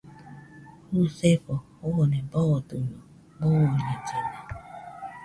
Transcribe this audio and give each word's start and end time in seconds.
Jusefona 0.91 1.57
jone 1.93 2.19
boodɨno, 2.31 2.99
dooñellena. 3.39 4.39